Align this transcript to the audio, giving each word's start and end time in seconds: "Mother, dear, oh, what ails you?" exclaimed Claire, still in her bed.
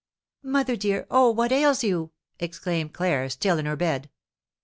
"Mother, 0.41 0.75
dear, 0.75 1.05
oh, 1.11 1.29
what 1.29 1.51
ails 1.51 1.83
you?" 1.83 2.09
exclaimed 2.39 2.91
Claire, 2.91 3.29
still 3.29 3.59
in 3.59 3.67
her 3.67 3.75
bed. 3.75 4.09